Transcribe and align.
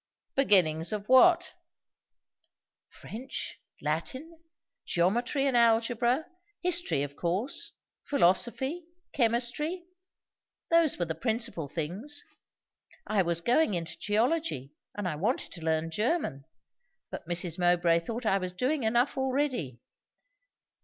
"Beginnings 0.35 0.91
of 0.91 1.07
what?" 1.07 1.53
"French, 2.89 3.59
Latin, 3.83 4.39
geometry 4.83 5.45
and 5.45 5.55
algebra, 5.55 6.25
history 6.63 7.03
of 7.03 7.15
course, 7.15 7.73
philosophy, 8.05 8.87
chemistry, 9.13 9.83
those 10.71 10.97
were 10.97 11.05
the 11.05 11.13
principal 11.13 11.67
things. 11.67 12.25
I 13.05 13.21
was 13.21 13.41
going 13.41 13.75
into 13.75 13.95
geology, 13.99 14.73
and 14.95 15.07
I 15.07 15.15
wanted 15.17 15.51
to 15.51 15.61
learn 15.63 15.91
German; 15.91 16.45
but 17.11 17.27
Mrs. 17.27 17.59
Mowbray 17.59 17.99
thought 17.99 18.25
I 18.25 18.39
was 18.39 18.53
doing 18.53 18.81
enough 18.81 19.19
already." 19.19 19.81